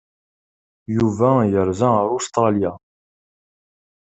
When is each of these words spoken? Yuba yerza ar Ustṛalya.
Yuba 0.95 1.29
yerza 1.51 1.89
ar 2.01 2.09
Ustṛalya. 2.17 2.71